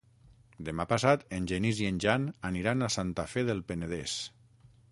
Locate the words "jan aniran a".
2.05-2.89